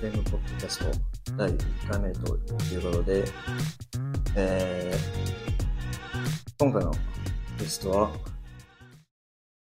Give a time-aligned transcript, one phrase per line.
[0.00, 0.86] FM ポッドキャスト
[1.36, 2.34] 第1回目と
[2.72, 3.22] いうことで、
[4.34, 6.94] えー、今回の
[7.58, 8.10] ゲストは、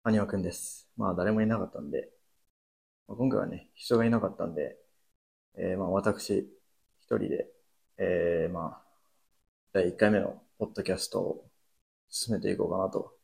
[0.03, 0.91] アニワくんです。
[0.99, 2.11] まあ誰もいなかったんで、
[3.09, 4.77] まあ今回はね、人がいなかったんで、
[5.57, 6.41] えー、まあ私
[6.99, 7.47] 一人で、
[7.97, 8.83] えー、まあ、
[9.73, 11.51] 第1回目のポッドキャストを
[12.11, 13.15] 進めていこうかなと、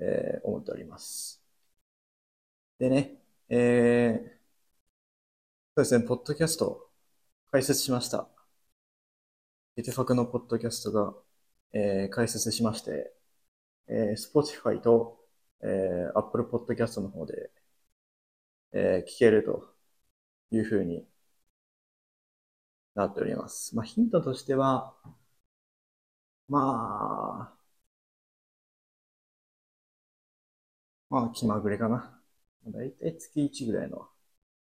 [0.00, 1.42] えー、思っております。
[2.78, 3.16] でね、
[3.50, 4.39] えー、
[5.80, 6.90] そうですね、ポッドキャスト
[7.52, 8.28] 開設しました。
[9.76, 11.12] ゲテファクのポッドキャストが、
[11.72, 13.12] えー開設しまして、
[13.88, 15.20] えー Spotify と、
[15.62, 17.50] えー Apple Podcast の方で、
[18.72, 19.72] えー聞けると
[20.52, 21.06] いう風に
[22.94, 23.74] なっております。
[23.74, 24.94] まあ、ヒントとしては、
[26.48, 26.58] ま
[27.56, 27.70] あ、
[31.08, 32.20] まあ、気まぐれかな。
[32.66, 34.08] だいたい月1ぐらいの、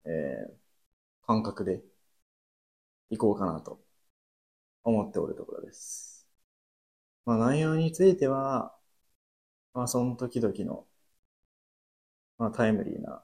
[0.05, 0.58] えー
[1.29, 1.83] 感覚で
[3.11, 3.79] 行こうかなと
[4.83, 6.27] 思っておるところです。
[7.25, 8.75] まあ内容については、
[9.73, 10.87] まあその時々の、
[12.39, 13.23] まあタイムリーな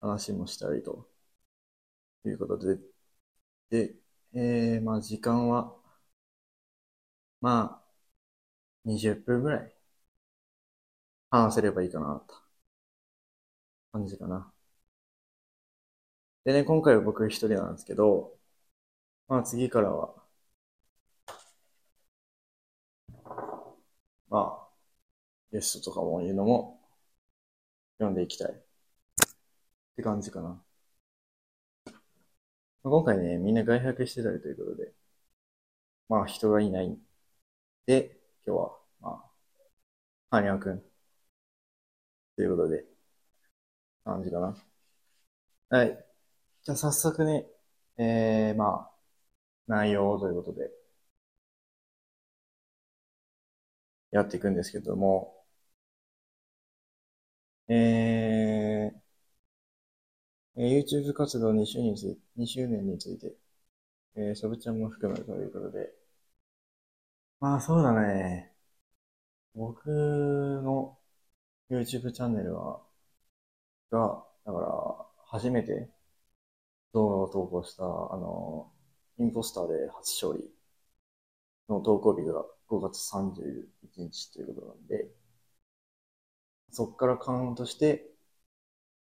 [0.00, 1.08] 話もしたりと
[2.24, 2.78] いうことで、
[3.70, 3.94] で、
[4.34, 5.74] えー、まあ時間は、
[7.42, 9.74] まあ20分ぐらい
[11.30, 12.36] 話せればいいかなと
[13.92, 14.52] 感じかな。
[16.44, 18.36] でね、今回は僕一人なんですけど、
[19.28, 20.14] まあ次からは、
[24.28, 24.68] まあ、
[25.52, 26.80] ゲストとかもいうのも
[27.98, 28.54] 読んでいきたいっ
[29.96, 30.48] て感じかな。
[30.48, 30.62] ま
[32.84, 34.92] あ今回ね、みんな外泊してたりということで、
[36.08, 36.98] まあ人がいないん
[37.86, 39.24] で、今日は、ま
[40.30, 40.82] あ、はにわくん
[42.36, 42.84] ということで、
[44.04, 44.56] 感じかな。
[45.70, 46.11] はい。
[46.64, 47.46] じゃあ早速ね、
[47.98, 48.92] えー、まあ、
[49.68, 50.70] 内容ということで、
[54.12, 55.34] やっていくんですけども、
[57.68, 63.34] えー、え YouTube 活動2周年につい2周年について、
[64.16, 65.92] えー、サブちゃんも含めということで、
[67.40, 68.52] まあそうだね、
[69.54, 70.98] 僕の
[71.70, 72.80] YouTube チャンネルは、
[73.90, 75.88] が、だから、初めて
[76.94, 77.86] 動画を投稿した、あ
[78.16, 78.70] の、
[79.18, 80.50] インポスターで初勝利
[81.68, 85.08] の投稿日が5月31日ということなんで、
[86.72, 88.10] そっからカウントして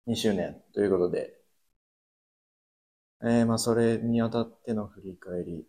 [0.06, 1.40] 2周年ということで、
[3.22, 5.66] えー、まあそれにあたっての振り返り。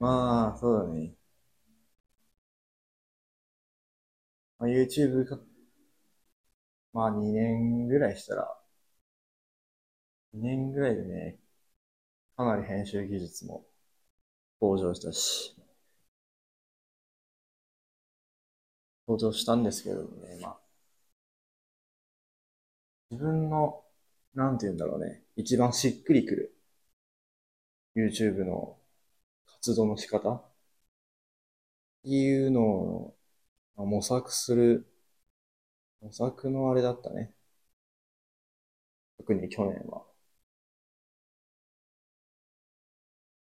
[0.00, 1.14] まあ、そうだね。
[4.58, 5.40] まあ、YouTube が、
[6.92, 8.57] まあ2年ぐらいしたら、
[10.38, 11.36] 2年ぐらいでね、
[12.36, 13.64] かなり編集技術も
[14.60, 15.56] 向上したし、
[19.06, 20.58] 向上したんですけれどもね、まあ、
[23.10, 23.82] 自分の、
[24.34, 26.54] なんて言うんだろうね、一番しっくりくる
[27.96, 28.78] YouTube の
[29.46, 30.42] 活動の仕方っ
[32.04, 33.14] ていうのを
[33.76, 34.86] ま模索する、
[36.00, 37.32] 模索のあれだったね。
[39.18, 40.07] 特に去年は。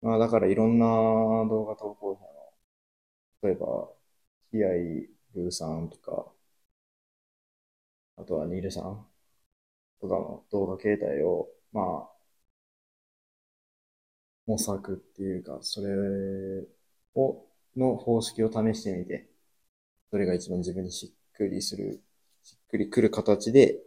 [0.05, 2.55] まあだからいろんな動画投稿者の、
[3.43, 3.91] 例えば、
[4.51, 6.33] キアイルーさんとか、
[8.17, 9.07] あとはニールさん
[10.01, 12.11] とかの動画形態を、まあ、
[14.47, 16.67] 模索っていうか、それ
[17.15, 19.29] を、の方式を試してみて、
[20.13, 22.03] どれが一番自分にしっくりする、
[22.45, 23.81] しっくりくる形で、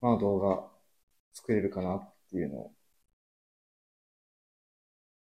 [0.00, 0.70] まあ動画
[1.34, 2.72] 作れるかなっていうのを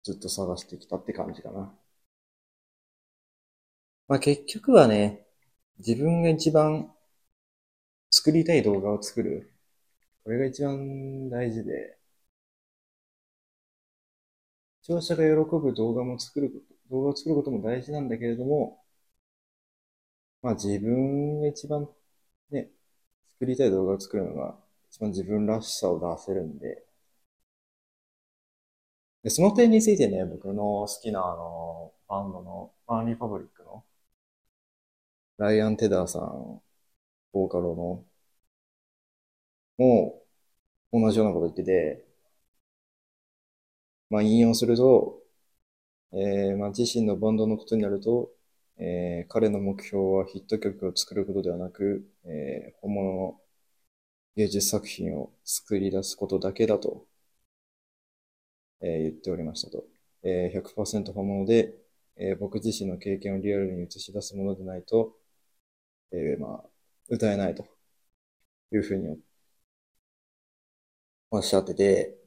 [0.06, 1.74] ずっと探してきたって感じかな。
[4.08, 5.26] まあ結局はね、
[5.78, 6.92] 自分が一番
[8.10, 9.52] 作りたい動画を作る。
[10.24, 11.98] これが一番大事で、
[14.80, 16.50] 視聴者が喜ぶ動画も作る、
[16.90, 18.82] 動画を作ることも大事なんだけれども、
[20.42, 21.88] まあ自分が一番
[22.50, 22.70] ね、
[23.30, 24.56] 作りたい動画を作るのが
[24.90, 26.85] 一番自分らしさを出せるんで、
[29.26, 33.84] で、その点についてね、僕の好きなあの、バンドの、ファンリパブリックの、
[35.38, 36.60] ライアン・テダーさん、
[37.32, 38.04] ボーカルの、
[39.78, 40.22] も
[40.92, 42.06] う、同じようなこと言ってて、
[44.10, 45.20] まあ、引用すると、
[46.12, 48.30] えーまあ、自身のバンドのことになると、
[48.78, 53.40] えー彼の目標はヒット曲を作ることではなく、えー本物の
[54.36, 57.06] 芸術作品を作り出すことだけだと、
[58.80, 59.84] えー言っておりましたと。
[60.22, 61.74] えー100%本物で、
[62.16, 65.16] えー僕自身の経験をリアルに映し出すものでないと、
[66.12, 66.70] えーまあ、
[67.10, 67.66] 歌えないと
[68.72, 69.18] いうふうに
[71.30, 72.18] おっしゃってて、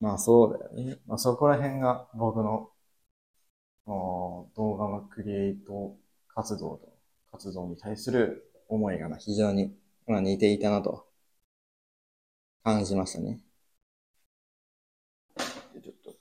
[0.00, 0.98] まあそうだよね。
[1.06, 2.70] まあそこら辺が僕の
[4.56, 5.96] 動画のクリエイト
[6.28, 6.92] 活動と
[7.32, 9.74] 活動に対する思いがまあ非常に
[10.06, 11.07] まあ似ていたなと
[12.62, 13.40] 感じましたね。
[15.74, 16.14] でちょっと。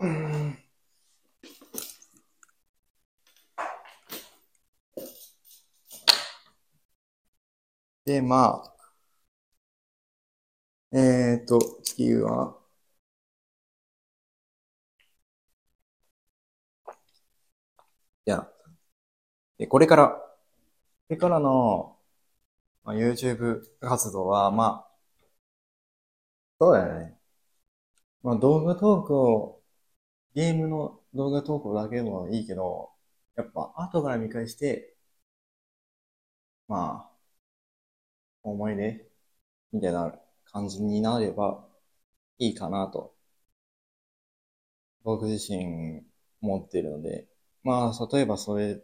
[0.00, 0.58] うん
[8.04, 8.62] で、ま
[10.92, 12.56] あ、えっと、次は、
[18.26, 18.48] いや、
[19.58, 20.22] でこれから、こ
[21.10, 21.98] れからの、
[22.84, 24.89] まあ、YouTube 活動は、まあ、
[26.60, 27.16] そうだよね。
[28.22, 29.62] まあ、動画投稿、
[30.34, 32.90] ゲームの動画投稿だけでもいいけど、
[33.36, 34.96] やっぱ後から見返して、
[36.68, 36.76] ま
[37.06, 37.10] あ、
[38.42, 39.08] 思い出
[39.72, 40.14] みたいな
[40.46, 41.66] 感じになれば
[42.38, 43.14] いいかなと、
[45.02, 46.02] 僕自身
[46.40, 47.26] 思っているので、
[47.62, 48.82] まあ、例えばそれ、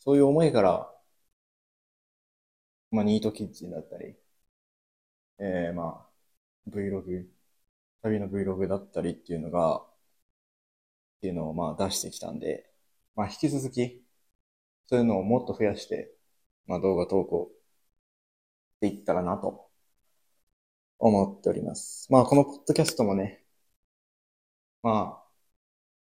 [0.00, 0.90] そういう思いから、
[2.92, 4.14] まあ、ニートキッチンだったり、
[5.38, 6.11] えー、まあ、
[6.68, 7.26] Vlog、
[8.02, 9.84] 旅の Vlog だったりっていうのが、っ
[11.20, 12.68] ていうのをまあ出してきたんで、
[13.14, 14.02] まあ引き続き、
[14.86, 16.14] そういうのをもっと増やして、
[16.66, 17.50] まあ動画投稿
[18.76, 19.70] っていったらなと
[20.98, 22.10] 思っております。
[22.10, 23.44] まあこのポッドキャストもね、
[24.82, 25.22] まあ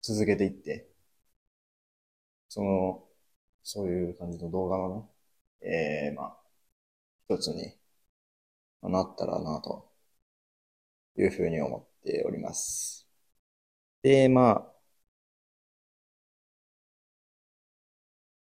[0.02, 0.88] 続けていって、
[2.48, 3.04] その、
[3.62, 5.08] そういう感じの動画の
[5.60, 6.36] ね、えー、まあ、
[7.28, 7.74] 一つに
[8.82, 9.93] なったらなと
[11.16, 13.06] いうふうに思っております。
[14.02, 14.72] で、ま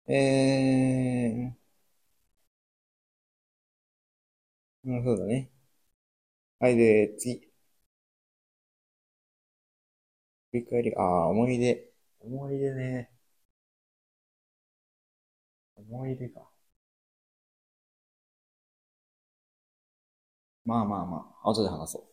[0.08, 5.52] あ、えー、うん、そうだね。
[6.60, 7.52] はい、で、次。
[10.52, 11.92] 振り返り、ああ、思い出。
[12.22, 13.12] 思い出ね。
[15.76, 16.50] 思い出か。
[20.66, 22.11] まあまあまあ、後で話そう。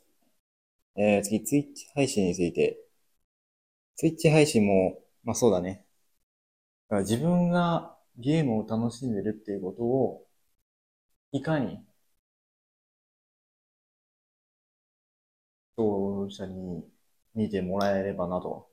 [0.99, 2.79] えー、次、ツイッチ配信について。
[3.97, 5.85] ツイッチ配信も、まあそうだね。
[6.89, 10.27] だから自分がゲームを楽しんでるっていうことを、
[11.33, 11.83] いかに、視
[15.77, 16.85] 聴者に
[17.35, 18.69] 見てもらえればなと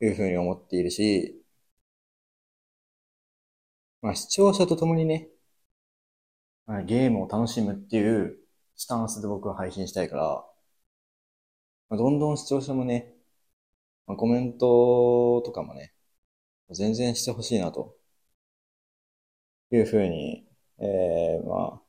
[0.00, 1.42] いうふうに思っているし、
[4.02, 5.28] まあ視聴者と共にね、
[6.66, 8.38] まあ、ゲームを楽しむっていう
[8.76, 10.51] スタンスで僕は配信したいから、
[11.92, 13.12] まあ、どんどん視聴者もね、
[14.06, 15.92] まあ、コメントとかもね、
[16.70, 17.94] 全然してほしいなと
[19.70, 20.46] いうふうに、
[20.78, 21.82] えー、まあ、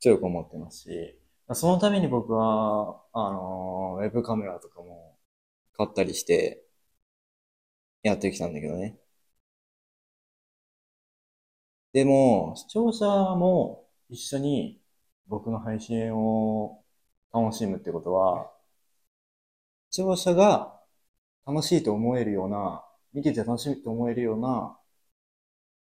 [0.00, 1.20] 強く思ってますし、
[1.52, 5.18] そのために僕は、あの、ウェブカメラとかも
[5.76, 6.64] 買ったりして
[8.02, 8.98] やってきたんだけどね。
[11.92, 14.80] でも、視聴者も一緒に
[15.28, 16.82] 僕の配信を
[17.32, 18.53] 楽しむってことは、
[19.94, 20.80] 視聴者が
[21.46, 24.76] 楽しいと思えるような、見てて楽しいと思えるような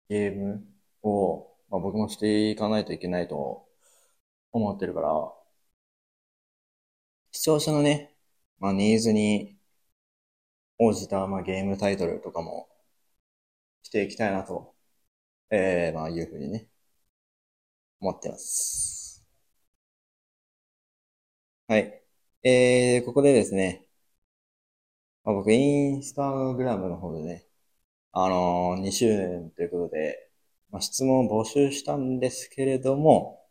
[0.10, 0.66] ゲーム
[1.04, 3.68] を、まあ、僕もしていかないといけないと
[4.52, 5.10] 思ってるから、
[7.32, 8.16] 視聴者のね、
[8.60, 9.58] まあ、ニーズに
[10.80, 12.68] 応じた、まあ、ゲームタイトルとかも
[13.84, 14.74] していきたいなと、
[15.52, 16.68] えー、まあ、いうふうにね、
[18.02, 19.24] 思ってます。
[21.68, 22.04] はい。
[22.44, 23.89] えー、ここでですね、
[25.24, 25.58] まあ、僕、イ
[25.98, 27.46] ンスタグラムの方でね、
[28.14, 30.32] あのー、2周年ということで、
[30.72, 33.48] まあ、質問を募集したんですけれども、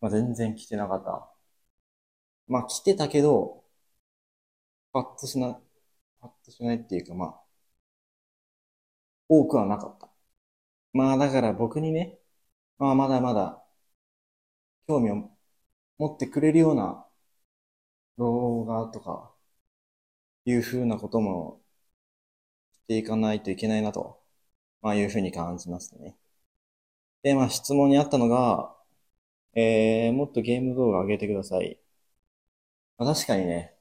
[0.00, 1.32] まあ、全然来てなかった。
[2.46, 3.64] まあ、来てたけど、
[4.92, 5.60] パッとしな、
[6.20, 7.42] パッとしないっていうか、まあ、
[9.28, 10.08] 多くはなかった。
[10.94, 12.18] まあ、だから僕にね、
[12.78, 13.64] まあ、まだまだ、
[14.86, 15.28] 興味を
[15.98, 17.06] 持ってくれるような
[18.16, 19.31] 動画とか、
[20.44, 21.60] いうふうなことも
[22.74, 24.20] していかないといけないなと、
[24.82, 26.16] まあいうふうに感じますね。
[27.22, 28.76] で、まあ質問にあったのが、
[29.54, 31.78] えー、もっとゲーム動画上げてください。
[32.98, 33.74] まあ、確かにね、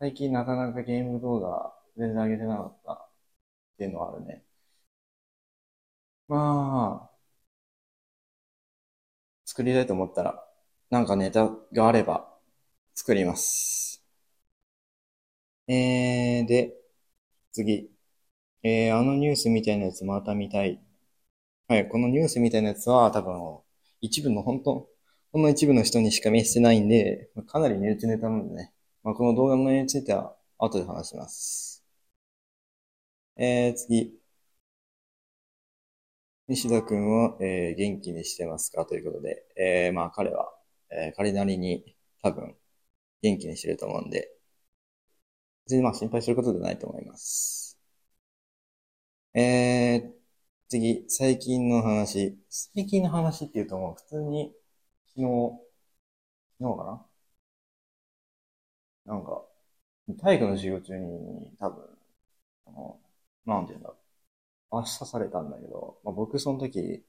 [0.00, 3.08] 最近なかなかゲーム動画全然上げてなかったっ
[3.78, 4.44] ていうのはあるね。
[6.28, 6.36] ま
[7.08, 7.12] あ、
[9.44, 10.44] 作りたいと思ったら、
[10.90, 12.28] なんかネタがあれば
[12.94, 13.91] 作ります。
[15.68, 16.74] えー、で、
[17.52, 17.90] 次。
[18.62, 20.80] えー、あのニュースみたいなやつまた見たい。
[21.68, 23.58] はい、このニュースみたいなやつは多分、
[24.00, 24.88] 一部の本当、
[25.32, 28.72] ほんの一部の人にしか見せてないんで、かなり値打ちネタなんでね。
[29.02, 31.84] まあ、この動画の値打ちネタは後で話します。
[33.36, 34.12] えー、次。
[36.48, 38.84] 西田くんは、えー、元気にしてますか？
[38.84, 40.52] ということで、えー、まあ彼は、
[40.90, 42.54] えー、彼なりに多分
[43.22, 44.28] 元気にしてると思うんで、
[45.66, 47.78] 別にまあ心配することではないと思います。
[49.34, 50.12] えー、
[50.68, 52.38] 次、最近の話。
[52.48, 54.54] 最近の話っていうともう普通に
[55.08, 55.26] 昨日、
[56.58, 56.84] 昨日か
[59.06, 59.14] な？
[59.14, 59.44] なんか、
[60.22, 61.84] 体育の授業中に多分、
[62.66, 63.00] あの、
[63.46, 63.96] なんて言うんだろ
[64.72, 64.78] う。
[64.82, 67.04] 足刺されたんだけど、まあ、僕その時、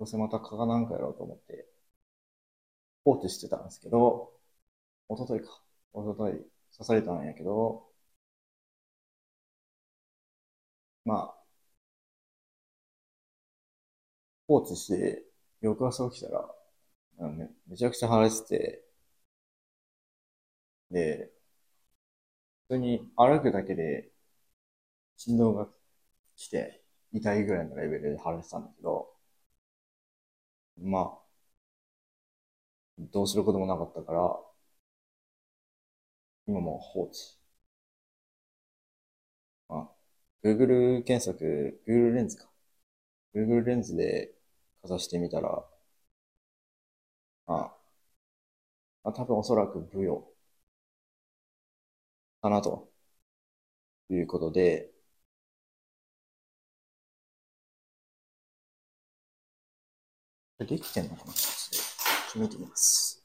[0.00, 1.68] どうせまた蚊がなんかやろうと思って、
[3.04, 4.32] 放置してたんですけど、
[5.08, 5.62] おとといか。
[5.92, 7.86] おととい刺されたんやけど、
[11.04, 11.40] まあ、
[14.46, 15.24] 放置して、
[15.62, 16.46] 翌朝起きたら、
[17.18, 18.84] めめちゃくちゃ腫れてて、
[20.90, 21.30] で、
[22.68, 24.10] 普通に歩くだけで
[25.16, 25.68] 振動が
[26.36, 29.08] 来て痛いぐらいのレベルで腫れてたんだけど、
[30.78, 31.20] まあ、
[32.98, 34.38] どうすることもなかったから、
[36.50, 37.38] 今も放置。
[39.68, 39.88] あ、
[40.44, 42.50] Google 検索、Google レンズか。
[43.34, 44.34] Google レンズで
[44.82, 45.64] かざしてみたら、
[47.46, 47.74] ま
[49.04, 50.26] あ、多分おそらく舞踊
[52.42, 52.90] かなと
[54.10, 54.90] いうことで、
[60.58, 61.32] できてんのかな？
[61.32, 63.24] ちょっと見てみます。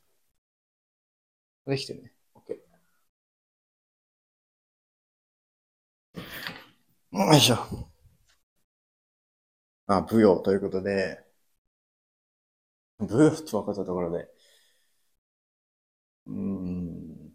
[1.68, 2.15] できてるね。
[7.16, 7.58] よいしょ。
[9.88, 11.26] あ、舞踊ということで、
[13.00, 14.28] ブーと分かったところで、
[16.28, 17.32] うーん、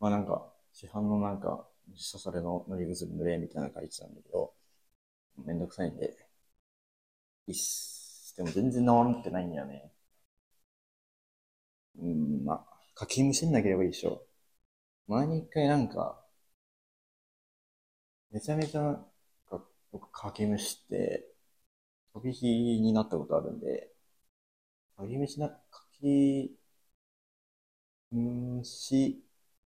[0.00, 1.66] まあなんか、市販のなんか、
[2.12, 4.54] 刺されの塗り薬塗れみたいな書いてたんだけど、
[5.46, 6.16] めんどくさいんで、
[7.48, 8.34] いっす。
[8.36, 9.90] でも全然治ってないんだよね。
[11.98, 12.66] うん、まあ、
[12.98, 14.22] 書き虫んなければいいでしょ。
[15.08, 16.25] 前に一回なんか、
[18.36, 19.02] めちゃめちゃ、
[19.90, 21.26] 僕、書き虫って、
[22.14, 23.90] 飛び火になったことあるんで、
[24.96, 25.58] かきしな、か
[25.92, 26.54] き、
[28.10, 29.22] むし、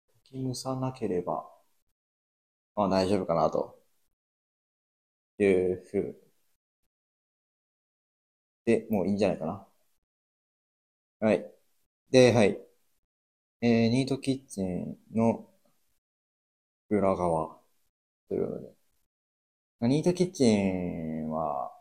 [0.07, 1.49] かきむさなければ、
[2.75, 3.79] まあ大丈夫かなと。
[5.39, 6.15] いうふう。
[8.65, 9.65] で、もういいんじゃないかな。
[11.19, 11.51] はい。
[12.11, 12.59] で、はい。
[13.61, 15.49] えー、ニートキッチンの
[16.89, 17.59] 裏側
[18.33, 18.73] ということで。
[19.81, 21.71] ニートキッチンは、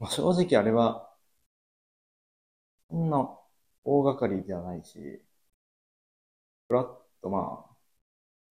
[0.00, 1.08] まあ、正直あれは、
[2.90, 3.18] そんな
[3.84, 5.22] 大掛かりではないし、
[6.68, 7.76] ふらっとまあ、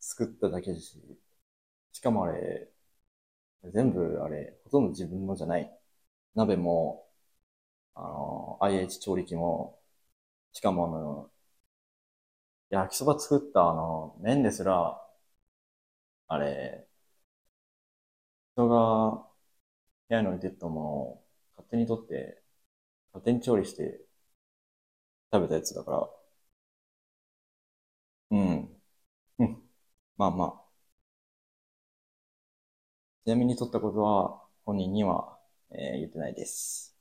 [0.00, 1.00] 作っただけだし、
[1.92, 2.68] しかもあれ、
[3.72, 5.70] 全部あれ、ほとんど自分のじゃない。
[6.34, 7.08] 鍋も、
[7.94, 9.80] あの、IH 調理器も、
[10.52, 11.32] しかもあの、
[12.70, 14.98] 焼きそば作ったあの、麺ですら、
[16.28, 16.87] あれ、
[18.58, 19.24] 人が
[20.08, 21.24] 部屋に置いてったものを
[21.56, 22.42] 勝手に取って、
[23.12, 24.00] 勝手に調理して
[25.32, 26.06] 食べたやつだから、
[28.30, 28.68] うん。
[29.38, 29.62] うん。
[30.18, 30.64] まあまあ。
[33.24, 35.38] ちなみに取ったことは本人には、
[35.70, 36.96] えー、言ってないです。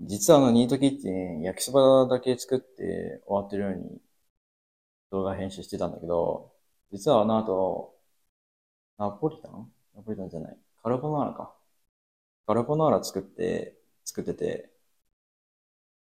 [0.00, 4.00] 実はあのニートキッチン焼きそばだけ作って終わってるように
[5.10, 6.52] 動画編集してたんだけど、
[6.92, 7.94] 実はあの後、
[8.98, 10.56] ナポリタンナポリタンじゃない。
[10.82, 11.54] カルボナーラか。
[12.46, 14.70] カルボナーラ作って、作ってて、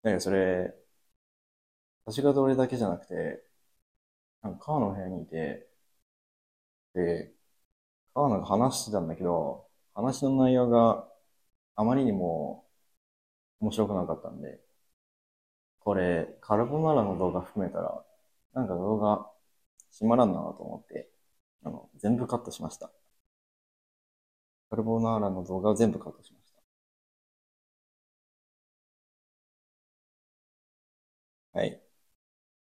[0.03, 0.73] だけどそれ、
[2.05, 3.43] 私がどれだけじゃなくて、
[4.41, 5.67] なんか川の部屋にいて、
[6.93, 7.31] で、
[8.13, 11.07] 川野が話してたんだけど、話の内容が
[11.75, 12.65] あまりにも
[13.61, 14.59] 面白くなかったんで、
[15.79, 18.03] これ、カルボナーラの動画含めたら、
[18.53, 19.29] なんか動画
[19.91, 21.09] 閉まらんなと思って、
[21.63, 22.91] あの、全部カットしました。
[24.75, 26.51] カルボナーラの動画を全部カットしまし
[31.53, 31.59] た。
[31.59, 31.81] はい。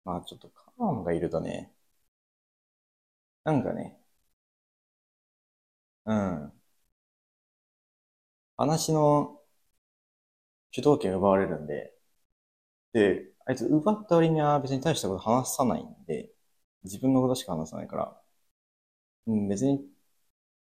[0.05, 1.73] まあちょっとカーンがいるとね、
[3.45, 3.99] なんかね、
[6.05, 6.53] うん。
[8.59, 9.41] 話の
[10.71, 11.93] 主導権奪われるんで、
[12.93, 16.31] で、あいつ奪った割には別に大したこと話さないんで、
[16.85, 18.23] 自分のことしか話さないから、
[19.27, 19.79] うん、別に、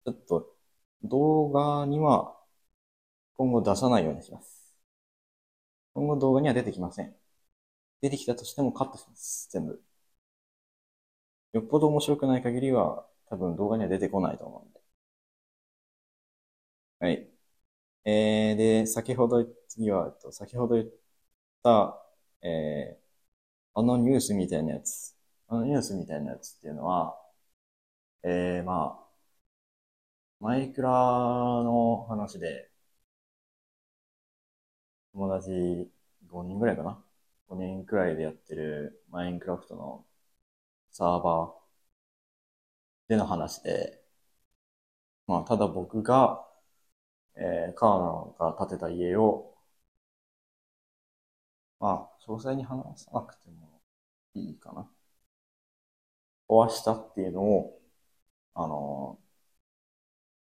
[0.06, 0.55] ちょっと、
[1.04, 2.36] 動画には
[3.36, 4.76] 今後出さないようにします。
[5.94, 7.14] 今後動画には出てきません。
[8.02, 9.48] 出てきたとしてもカットします。
[9.52, 9.82] 全部。
[11.52, 14.80] よっぽど面白くない限りは多分動画には出てこないと思うんで。
[16.98, 17.28] はい。
[18.04, 20.90] えー、で、先ほど、次は、えっと、先ほど言っ
[21.62, 22.02] た、
[22.42, 25.16] えー、あのニュースみたいなやつ。
[25.48, 27.18] あのニュースみたいなやつっていうのは、
[28.22, 29.05] えー、まあ、
[30.40, 32.70] マイクラの話で、
[35.12, 35.90] 友達
[36.28, 37.02] 5人ぐらいかな
[37.48, 40.04] ?5 人くらいでやってるマインクラフトの
[40.92, 44.00] サーバーでの話で、
[45.28, 46.44] まあ、ただ僕が、
[47.36, 49.54] えー、カーナーが建てた家を、
[51.80, 53.80] まあ、詳細に話さなくても
[54.34, 54.90] いいかな。
[56.48, 57.80] 壊したっていうのを、
[58.54, 59.18] あの、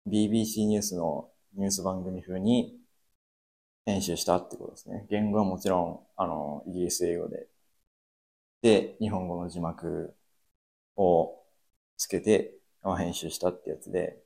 [0.08, 2.76] BBC ニュースのニュース番組風に
[3.86, 5.08] 編集したってことですね。
[5.10, 7.48] 言語はもちろん、あの、イギリス英語で。
[8.62, 10.16] で、日本語の字幕
[10.98, 11.44] を
[11.98, 14.24] つけて、まあ、編集したってやつで、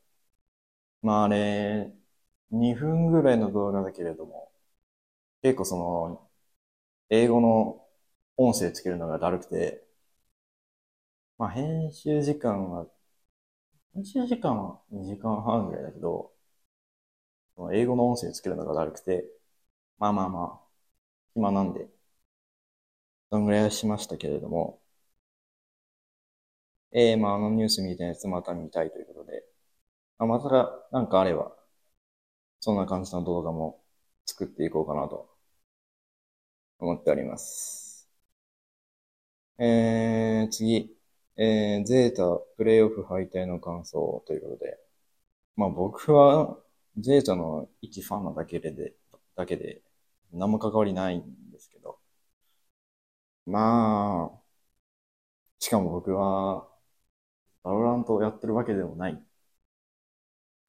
[1.01, 1.91] まああれ、
[2.51, 4.51] 2分ぐらいの動画だけれども、
[5.41, 6.31] 結構その、
[7.10, 7.88] 英語の
[8.38, 9.86] 音声つけるのがだるくて、
[11.39, 12.86] まあ編集時間は、
[13.94, 16.32] 編集時間は2時間半ぐらいだけど、
[17.74, 19.25] 英語の音声つけるのがだるくて、
[20.00, 20.67] まあまあまあ、
[21.34, 21.89] 暇なんで、
[23.29, 24.82] そんぐらいはしましたけれども、
[26.91, 29.43] えー、まああのニュースみたいなやつまた見たいということで、
[30.19, 30.50] まあ、また
[30.91, 31.52] なんかあれば、
[32.60, 33.84] そんな感じの動画も
[34.28, 35.28] 作っていこうかなと
[36.80, 38.10] 思っております。
[39.60, 40.96] えー、次、
[41.38, 42.23] えー、ゼータ
[42.58, 44.80] プレイオフ敗退の感想ということで、
[45.58, 46.58] まあ僕は
[47.00, 48.95] ゼータの一ファンなだけで、
[49.36, 49.82] だけで、
[50.34, 52.00] 何も関わりないんですけど、
[53.45, 54.58] まあ、
[55.60, 56.67] しかも僕は、
[57.63, 59.23] バロラントをやってるわけでもない。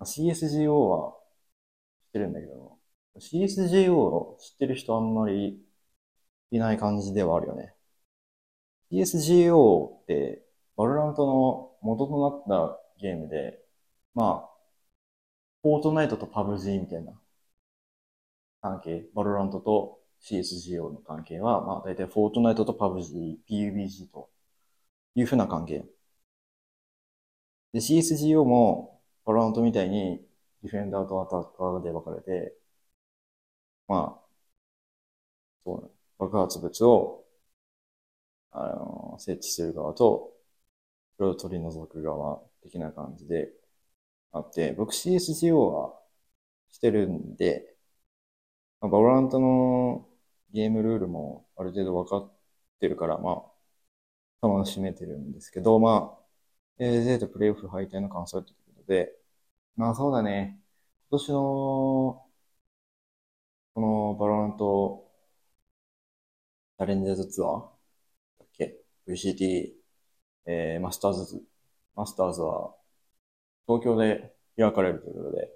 [0.04, 1.12] CSGO は
[2.06, 2.78] 知ってるんだけど、
[3.18, 5.60] CSGO を知ってる人あんまり
[6.50, 7.74] いない感じではあるよね。
[8.90, 10.47] CSGO って、
[10.78, 13.58] バロラントの元となったゲームで、
[14.14, 14.50] まあ、
[15.62, 17.12] フォートナイトとパブ G みたいな
[18.62, 24.30] 関係、バロラントと CSGO の関係は、まあ大体フォートナイトとパブ G、PUBG と
[25.16, 25.84] いうふうな関係。
[27.72, 30.24] で、CSGO もバロラントみたいに
[30.62, 32.56] ディフェンダーとアタッカーで分かれて、
[33.88, 34.28] まあ、
[35.64, 37.24] そう、爆発物を、
[38.50, 40.32] あの、設置する側と、
[41.18, 43.52] それを取り除く側的な感じで
[44.32, 46.00] あって、僕 CSGO は
[46.70, 47.76] してるんで、
[48.80, 50.08] まあ、バロラントの
[50.52, 52.32] ゲームルールもある程度分かっ
[52.80, 53.44] てるから、ま
[54.40, 56.24] あ、楽しめてるんですけど、まあ、
[56.78, 59.12] えー、ゼータプレイオフ敗退の感想ということで、
[59.76, 60.60] まあそうだね、
[61.10, 62.26] 今年の、
[63.74, 65.10] このバロラント
[66.78, 68.76] チャレンジャーズツアーだっけ
[69.06, 69.77] ?VCT、
[70.48, 71.42] えー、マスターズ、
[71.96, 72.74] マスターズは
[73.66, 75.50] 東京で開かれるということで、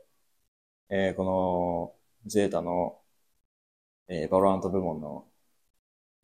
[0.91, 1.95] えー、この
[2.27, 3.03] ゼータの
[4.09, 5.27] えー、バロラント部門の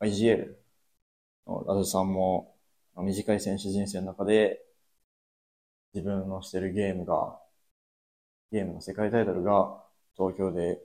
[0.01, 0.57] IGL
[1.47, 2.57] のラズさんも、
[2.97, 4.65] 短い選手人生の中で、
[5.93, 7.39] 自分のしてるゲームが、
[8.53, 9.83] ゲームの世界タイトルが
[10.17, 10.79] 東京で、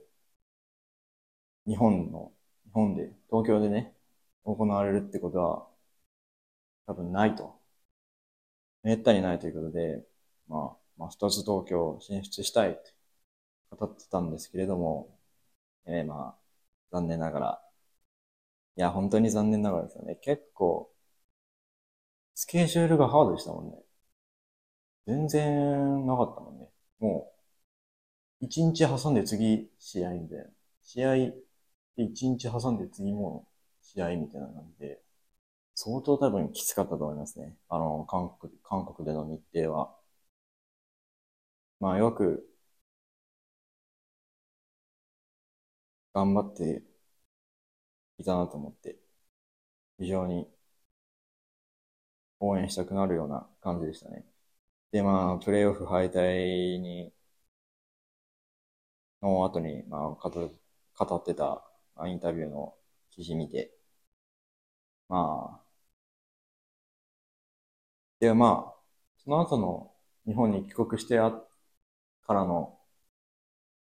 [1.66, 2.32] 日本の、
[2.64, 3.92] 日本で、東京でね、
[4.44, 5.66] 行われるってことは、
[6.86, 7.53] 多分ないと。
[8.84, 10.04] めったにないということで、
[10.48, 12.94] まあ、マスターズ東京進出したいって
[13.70, 15.18] 語ってたんですけれども、
[15.86, 16.40] えー、まあ、
[16.92, 17.62] 残念ながら。
[18.76, 20.16] いや、本当に残念ながらですよね。
[20.16, 20.90] 結構、
[22.34, 23.78] スケジュールがハードでしたもんね。
[25.06, 26.68] 全然なかったもんね。
[26.98, 27.32] も
[28.40, 30.44] う、一日挟んで次試合みたいな。
[30.82, 31.34] 試合で
[31.96, 33.48] 一日挟んで次も
[33.80, 35.00] 試合みたいな感じで、
[35.74, 37.56] 相当多分きつかったと思いますね。
[37.68, 39.94] あの、韓国、韓国での日程は。
[41.80, 42.48] まあ、よく
[46.14, 46.82] 頑張って
[48.18, 48.96] いたなと思って、
[49.98, 50.48] 非常に
[52.38, 54.24] 応援したくなるような感じでしたね。
[54.92, 57.12] で、まあ、プレイオフ敗退に、
[59.22, 61.64] の後に、まあ、語ってた
[62.06, 62.74] インタビューの
[63.10, 63.72] 記事見て、
[65.08, 65.63] まあ、
[68.24, 68.80] で、まあ、
[69.22, 69.92] その後の
[70.26, 71.30] 日本に帰国してあ
[72.26, 72.78] からの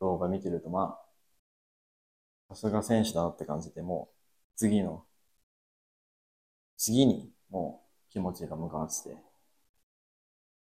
[0.01, 0.99] 動画見てると、ま
[2.49, 4.17] あ、さすが選手だなって感じで、もう、
[4.57, 5.07] 次の、
[6.79, 9.11] 次に、もう、気持ちが向かわってて。
[9.11, 9.17] い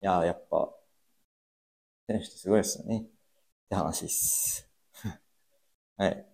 [0.01, 0.69] やー、やっぱ、
[2.07, 3.01] 選手ってすごいですよね。
[3.03, 3.09] っ
[3.69, 4.69] て話です。
[5.97, 6.25] はい。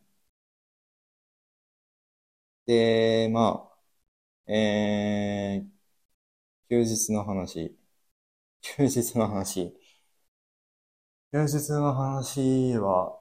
[2.65, 3.69] で、ま
[4.47, 5.69] あ、えー、
[6.69, 7.75] 休日の話。
[8.61, 9.73] 休日の話。
[11.31, 13.19] 休日の話は、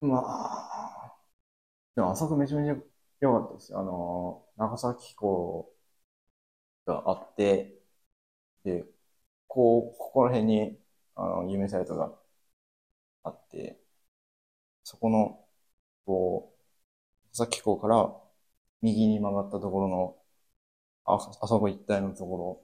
[0.00, 1.16] まあ、
[1.96, 2.82] でもあそこめちゃめちゃ
[3.20, 3.80] 良かったですよ。
[3.80, 5.72] あの、長崎港
[6.86, 7.80] があって、
[8.64, 8.84] で、
[9.48, 10.78] こう、ここら辺に、
[11.16, 12.18] あの、有名サイトが
[13.24, 13.80] あって、
[14.84, 15.44] そこの、
[16.06, 18.14] こう、長崎港から
[18.82, 20.21] 右に曲がったところの、
[21.04, 22.62] あ、あそこ一帯のところ。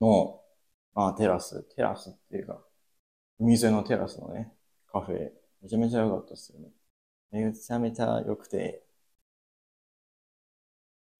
[0.00, 0.42] の、
[0.94, 2.60] あ、テラス、テラスっていうか、
[3.40, 4.52] 海沿いのテラスのね、
[4.92, 6.70] カフェ、めちゃめちゃ良かったですよね。
[7.32, 8.84] めちゃめちゃ良くて、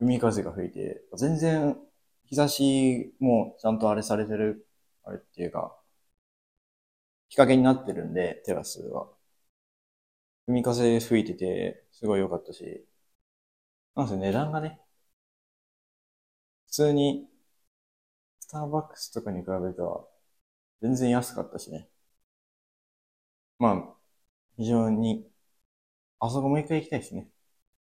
[0.01, 1.79] 海風が吹いて、全然
[2.25, 4.67] 日差しもちゃんとあれされてる、
[5.05, 5.77] あれっていうか、
[7.31, 9.09] 日陰になってるんで、テラスは。
[10.47, 12.87] 海風吹いてて、すごい良かったし、
[13.95, 14.81] なんせ値段がね、
[16.71, 17.29] 普通に、
[18.39, 19.99] スターバックスとかに比べたら、
[20.83, 21.89] 全然安かったしね。
[23.59, 23.97] まあ、
[24.59, 25.31] 非常に、
[26.21, 27.31] あそこもう一回行きたいですね。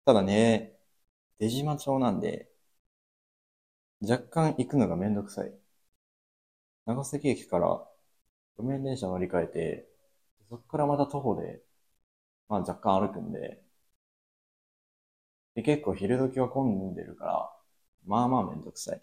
[0.06, 0.80] ただね、
[1.40, 2.52] 出島町なんで、
[4.00, 5.54] 若干行くのがめんどくさい。
[6.88, 7.68] 長崎駅から
[8.58, 9.90] 路面電車乗り換えて、
[10.50, 11.62] そこからまた徒歩で、
[12.50, 13.64] まあ若干歩くんで、
[15.56, 17.55] で結構昼時は混んでるから、
[18.06, 19.02] まあまあめんどくさい。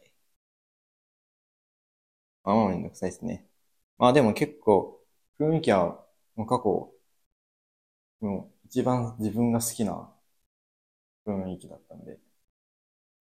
[2.45, 3.47] まあまあめんどくさいですね。
[3.99, 5.01] まあでも結構、
[5.39, 6.05] 雰囲気は、
[6.37, 6.93] もう過去、
[8.21, 10.11] もう一番自分が好きな
[11.27, 12.21] 雰囲気だったんで、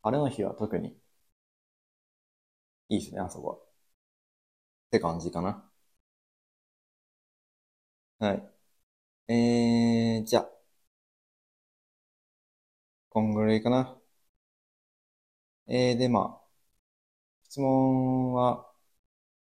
[0.03, 0.95] 晴れの日は特に
[2.89, 3.55] いいですね、あそこは。
[3.55, 3.59] っ
[4.91, 5.67] て感じかな。
[8.19, 8.51] はい。
[9.33, 10.51] えー、じゃあ、
[13.09, 13.95] こんぐらいかな。
[15.71, 16.47] えー、で、まあ、
[17.43, 18.67] 質問は、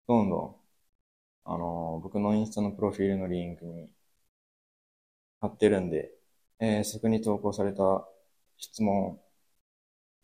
[0.08, 0.56] どんどん、
[1.44, 3.90] あのー、僕のインスタのプロフィールのリンクに
[5.40, 6.10] 貼ってるんで、
[6.60, 8.06] えー、そこに投稿された
[8.58, 9.18] 質問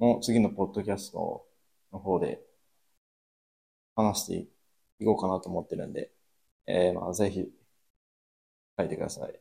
[0.01, 1.47] を次のポッドキャスト
[1.93, 2.43] の方で
[3.97, 4.35] 話して
[5.01, 6.11] いこうかなと思ってるんで、
[6.67, 7.51] えー、まあ、ぜひ
[8.79, 9.41] 書いてください。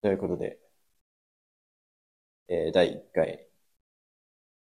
[0.00, 0.58] ということで、
[2.48, 3.45] えー、第1回、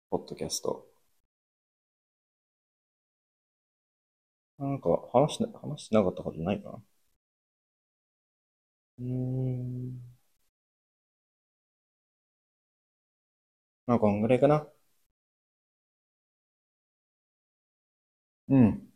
[0.10, 0.86] ポッドキャスト。
[4.60, 6.80] なんか、話し、話してなかったことないかな
[9.00, 10.00] うん。
[13.86, 14.68] まあ、こんぐらいかな。
[18.50, 18.88] うん。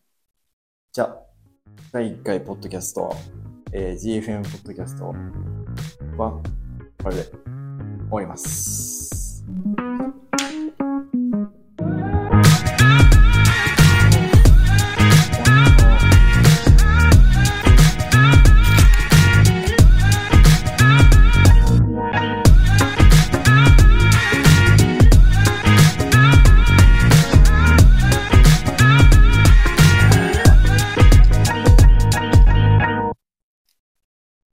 [0.91, 1.17] じゃあ、
[1.91, 3.13] 第1回ポッドキャスト、
[3.73, 5.13] えー、GFM ポッドキャスト
[6.17, 6.41] は、
[7.03, 9.45] これで終わります。